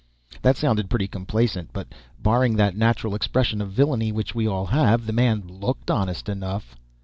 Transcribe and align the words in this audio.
That 0.41 0.57
sounded 0.57 0.89
pretty 0.89 1.07
complacent, 1.07 1.69
but 1.73 1.89
barring 2.19 2.55
that 2.55 2.75
natural 2.75 3.13
expression 3.13 3.61
of 3.61 3.69
villainy 3.71 4.11
which 4.11 4.33
we 4.33 4.47
all 4.47 4.65
have, 4.65 5.05
the 5.05 5.13
man 5.13 5.43
looked 5.47 5.91
honest 5.91 6.27
enough. 6.27 6.75